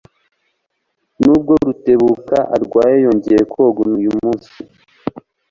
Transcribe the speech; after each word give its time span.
Nubwo 1.23 1.53
Rutebuka 1.67 2.37
arwaye, 2.55 2.97
yongeye 3.05 3.41
koga 3.51 3.79
uyu 3.97 4.11
munsi. 4.19 4.51